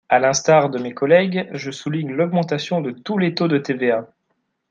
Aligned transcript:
À 0.09 0.17
l’instar 0.17 0.71
de 0.71 0.79
mes 0.79 0.95
collègues, 0.95 1.47
je 1.51 1.69
souligne 1.69 2.11
l’augmentation 2.11 2.81
de 2.81 2.89
tous 2.89 3.19
les 3.19 3.35
taux 3.35 3.47
de 3.47 3.59
TVA. 3.59 4.07